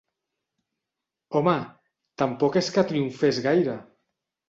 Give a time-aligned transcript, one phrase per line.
[1.35, 1.55] Home,
[2.25, 3.81] tampoc és que triomfés gaire.